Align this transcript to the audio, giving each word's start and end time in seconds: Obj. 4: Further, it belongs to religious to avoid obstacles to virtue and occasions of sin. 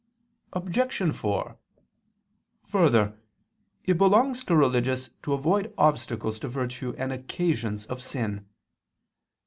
Obj. 0.53 1.13
4: 1.15 1.57
Further, 2.65 3.13
it 3.85 3.99
belongs 3.99 4.43
to 4.45 4.55
religious 4.55 5.11
to 5.21 5.33
avoid 5.33 5.71
obstacles 5.77 6.39
to 6.39 6.47
virtue 6.47 6.95
and 6.97 7.13
occasions 7.13 7.85
of 7.85 8.01
sin. 8.01 8.47